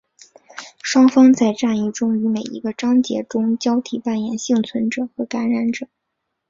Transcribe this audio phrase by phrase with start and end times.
[0.81, 5.87] 双方在战役中于每一个章节中交替扮演幸存者和感染者。